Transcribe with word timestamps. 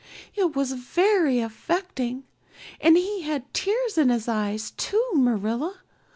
It 0.33 0.55
was 0.55 0.71
very 0.71 1.41
affecting. 1.41 2.23
And 2.79 2.97
he 2.97 3.21
had 3.21 3.53
tears 3.53 3.99
in 3.99 4.09
his 4.09 4.27
eyes 4.27 4.71
too, 4.71 5.07
Marilla. 5.13 5.75